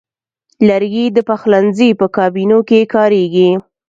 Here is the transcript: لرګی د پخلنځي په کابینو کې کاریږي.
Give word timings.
لرګی 0.67 1.05
د 1.11 1.17
پخلنځي 1.29 1.89
په 1.99 2.05
کابینو 2.15 2.59
کې 2.69 2.79
کاریږي. 2.93 3.49